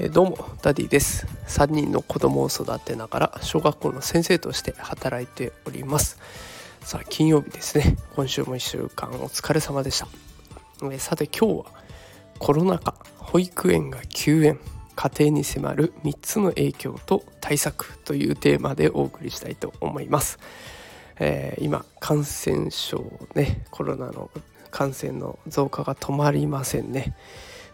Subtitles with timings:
[0.00, 1.26] えどうもダディです。
[1.48, 6.18] 3人の子供を育てながら小学校の先生として働いております。
[6.82, 7.96] さあ金曜日ですね。
[8.14, 10.06] 今週も1週間お疲れ様でした。
[10.92, 11.64] えさて今日は
[12.38, 14.60] コロナ禍保育園が休園。
[14.98, 20.40] 家庭に迫る3つの影響と対策というテーマでお送りしたいと思います、
[21.20, 23.04] えー、今感染症
[23.36, 24.28] ねコロナの
[24.70, 27.16] 感染の増加が止まりませんね。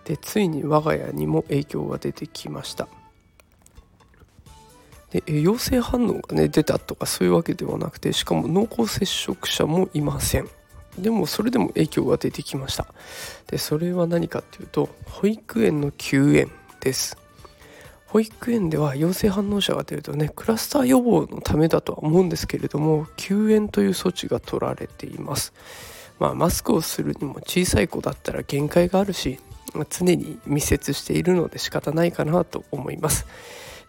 [0.05, 2.88] でついに我が家にも影響が出てきました。
[5.10, 10.48] で陽性反応がね出たとかそういうわけではなくてしかも濃厚接触者もいません。
[10.98, 12.86] でもそれでも影響が出てきました。
[13.47, 16.50] でそれは何かっていうと保育園の休園
[16.80, 17.16] です。
[18.06, 25.52] 保育園では陽性反応者が出るとねクラスター予防のためだとは思うんですけれども休園という措置が取られています。
[26.18, 29.38] まあマスクをするにも小さい子だったら限界があるし
[29.91, 33.27] 常に密接しているので仕方ないかなと思います。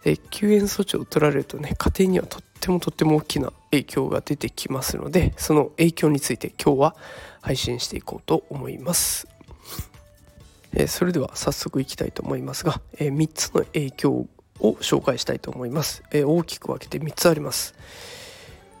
[0.02, 6.96] で救援措置を取られるとね家庭にはとってもとっても大きな影響が出てきますのでその影響について今日は
[7.40, 9.26] 配信していこうと思います。
[10.78, 14.28] えそれでは早速いきたいと思いますが、え3つの影響を
[14.60, 17.74] 紹介したいと思います、え大きく分けて3つあります、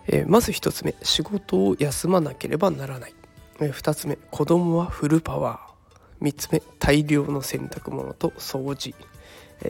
[0.06, 3.14] えまず1つ目仕事を休まなければならない、
[3.58, 5.66] 2つ目子供はフルパワー。
[6.22, 8.94] 3つ目大量の洗濯物と掃除、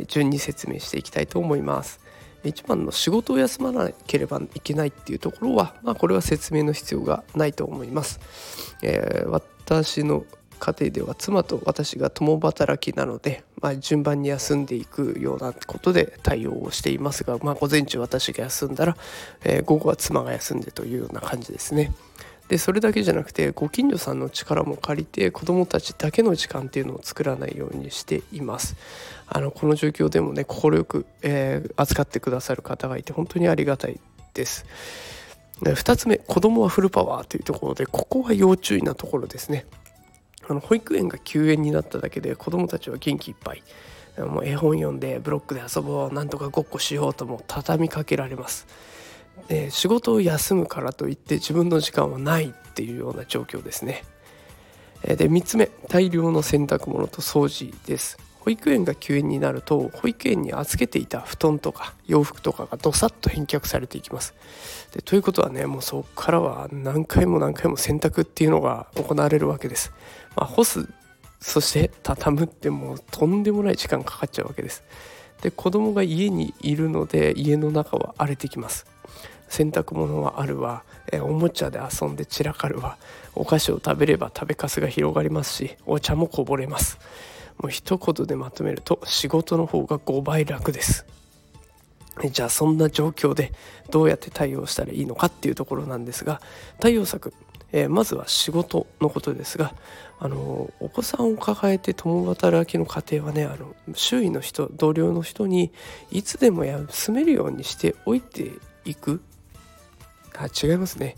[0.07, 2.01] 順に説明していきたいと思います。
[2.45, 8.21] 一番の仕事を休まなければいけないっていうところは、まあ、これは説明の必要がないと思います、
[8.83, 10.25] えー、私の
[10.59, 18.97] 家庭では妻と私が共働きなので、まあ、順番に休んでいくようなことで対応をしていますが、まあ、午前中私が休んだら、
[19.45, 21.93] えー、午後は妻が休んでというような感じですね。
[22.49, 28.77] でそれだけじゃなくてご近所さんの力も借りて子どもたちだけの時間っていうのを作らないようにしています。
[29.29, 33.99] あのこの状況でもね快く、えー、扱ってくださる方がいて本当にありがたい
[34.35, 34.65] です。
[35.63, 39.67] で2つ目子どもはフルパワーというところでここは要注意なところですね。
[40.49, 43.63] あの保育園が休園になっただけで子どもたちは元気いっぱい
[44.19, 48.67] もう絵本読んでブロックで遊ぼうなんとかごっこしようとも畳みかけられます
[49.49, 54.05] で仕事を休むからといって自分の時間はないっていうような状況ですね
[55.03, 64.35] えで3つ目大量の洗濯物と掃除です保育園が休園になると保育園に預けていた布団とか洋服とかがどさっと返却されていきます。
[64.93, 69.93] でということはねもうそこからは何回も何回も洗濯っていうのが行われるわけです。
[70.37, 70.89] まあ、干す
[71.41, 74.85] そして畳むってもうとんでもない時間かかっちゃうわけです。
[75.43, 78.87] で子供が家にいるので家の中は荒れてきます。
[79.49, 82.99] 洗濯物はあるわ、えおもちゃで遊んで散らかるわ。
[83.35, 86.99] お菓子を食べれば食べかすが広がりますしお茶もこぼれます。
[87.59, 91.07] もう一言でまとめると仕事の方が5倍楽です。
[92.31, 93.53] じゃあそんな状況で
[93.91, 96.41] どうやって対応したらいいのかっていうところなんですが
[96.81, 97.35] 対応策、
[97.73, 99.75] えー、まずは仕事のことですが
[100.19, 105.73] あのお子さんを抱えて共働きの家庭はねあの周囲の人同僚の人に
[106.11, 108.53] いつでも休めるようにしておいて
[108.87, 109.21] いく。
[110.39, 111.17] あ違いますね。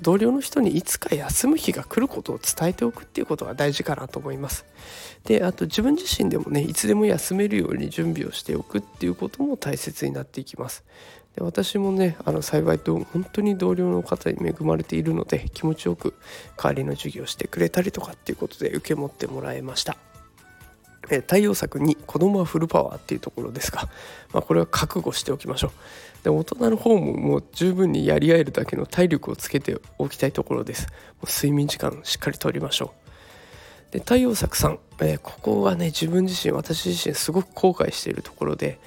[0.00, 4.66] 同僚の人にいつか休む日が来ることを伝えておくっていうことが大事かなと思います。
[5.24, 10.84] であと自分自身でもねいつでも休めるように準備をしておくっていうことも大切になっていきます。
[11.34, 16.14] で私もねあの幸いと本当に同僚の方に恵まれているので気持ちよく
[16.56, 19.96] 代わりの授業をしてくれたりとかっていうことで受け持ってもらえました。
[21.10, 23.88] え対応策に子供はフルパワーっていうところですが、
[24.32, 26.24] まあ、これは覚悟しておきましょう。
[26.24, 30.86] で大人の方ももう十分にやり合えるだけの体力をつけておきたいところです。
[30.86, 32.92] もう睡眠時間しっかりとりましょ
[33.90, 33.92] う。
[33.92, 38.78] で対応策3、えー、ここはね自分自身私自身すごく後悔しているところで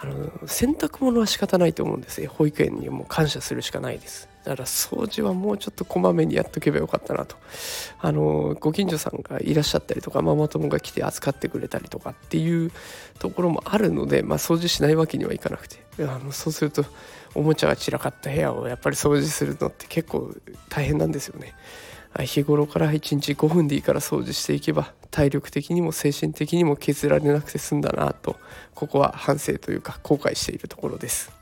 [0.00, 2.22] あの洗濯物は仕方ないと思うんです。
[2.22, 4.28] よ保育園にも感謝するしかないです。
[4.44, 7.36] だから掃除はもうちょっとこまめにやっとけばよかったなと。
[7.98, 12.70] あのご近所さんがいらっしゃったりとかママ友が来て扱ってくれたりとかっていう
[13.18, 15.76] ところもあるので、まあ、掃除しないわけにはいかなくて。
[16.00, 16.84] あのそうすると
[17.34, 20.32] おもちゃが散らかった部屋をやっぱり掃除するのって結構
[20.68, 21.54] 大変なんですよね。
[22.20, 28.36] 日頃から1日5分でいいから掃除していけば体力的にも精神的にも削られなくて済んだなと
[28.74, 31.32] ここは反省というか後悔しているところです。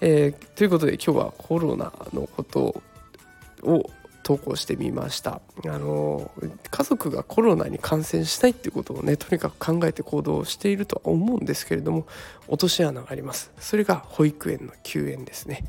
[0.00, 2.82] えー、ということで今日はコロナのこと
[3.62, 3.90] を
[4.22, 5.40] 投稿してみました。
[5.66, 6.30] あの
[6.70, 12.06] 家族がコロナに感染したいっていうことをねとにかく考えて行動しているとは思うんですけれども
[12.48, 13.50] 落とし穴があります。
[13.58, 15.64] それが保育園の休園ですね。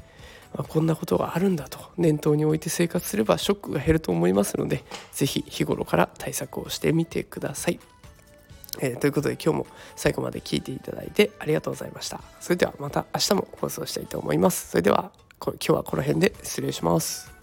[0.53, 7.79] まあ、こんなことがあるんだと念頭に置いて生活すればショックが減ると思いますので是非日頃から対策をしてみてください。
[8.79, 12.21] えー、ということで今日も最後まで聞いていただいてありがとうございました。
[12.39, 14.69] それではまた明日も放送したいと思います。
[14.69, 17.40] それでは今日はこの辺で失礼します。